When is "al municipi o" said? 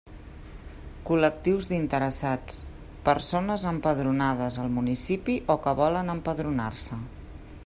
4.65-5.63